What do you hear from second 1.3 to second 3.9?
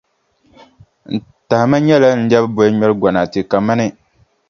tahima nyɛla n lɛbi bolŋmɛrʼ gonaate kamani.